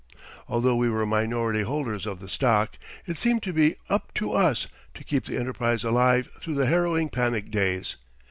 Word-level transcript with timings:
Although 0.47 0.77
we 0.77 0.89
were 0.89 1.05
minority 1.05 1.61
holders 1.61 2.07
of 2.07 2.19
the 2.19 2.27
stock, 2.27 2.79
it 3.05 3.17
seemed 3.19 3.43
to 3.43 3.53
be 3.53 3.75
"up 3.87 4.11
to 4.15 4.31
us" 4.33 4.65
to 4.95 5.03
keep 5.03 5.25
the 5.25 5.37
enterprise 5.37 5.83
alive 5.83 6.27
through 6.39 6.55
the 6.55 6.65
harrowing 6.65 7.07
panic 7.07 7.51
days. 7.51 7.97